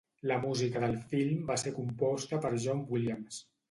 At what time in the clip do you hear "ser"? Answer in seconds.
1.67-1.77